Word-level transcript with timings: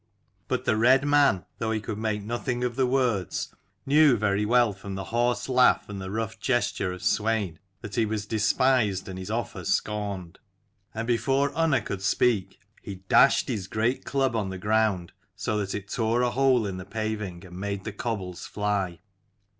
But 0.47 0.65
the 0.65 0.75
red 0.77 1.05
man, 1.05 1.45
though 1.59 1.69
he 1.69 1.79
could 1.79 1.99
make 1.99 2.23
nothing 2.23 2.63
of 2.63 2.75
the 2.75 2.87
words, 2.87 3.53
knew 3.85 4.17
very 4.17 4.47
well 4.47 4.73
from 4.73 4.95
the 4.95 5.03
horse 5.13 5.47
laugh 5.47 5.87
and 5.89 6.01
the 6.01 6.09
rough 6.09 6.39
gesture 6.39 6.91
of 6.91 7.01
Swein 7.03 7.57
that 7.81 7.93
he 7.93 8.07
was 8.07 8.25
despised 8.25 9.07
and 9.07 9.19
his 9.19 9.29
offer 9.29 9.63
scorned: 9.63 10.39
and 10.95 11.05
before 11.05 11.51
Unna 11.55 11.81
could 11.81 12.01
speak, 12.01 12.57
he 12.81 12.95
dashed 13.09 13.47
his 13.47 13.67
great 13.67 14.03
club 14.03 14.35
on 14.35 14.49
the 14.49 14.57
ground 14.57 15.11
so 15.35 15.55
that 15.59 15.75
it 15.75 15.87
tore 15.87 16.23
a 16.23 16.31
hole 16.31 16.65
in 16.65 16.77
the 16.77 16.85
paving, 16.85 17.45
and 17.45 17.59
made 17.59 17.83
the 17.83 17.93
cobbles 17.93 18.47
fly. 18.47 19.01